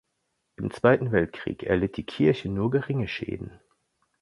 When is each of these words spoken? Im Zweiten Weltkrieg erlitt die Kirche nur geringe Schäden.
Im 0.55 0.71
Zweiten 0.71 1.11
Weltkrieg 1.11 1.61
erlitt 1.61 1.95
die 1.95 2.03
Kirche 2.05 2.49
nur 2.49 2.71
geringe 2.71 3.07
Schäden. 3.07 3.59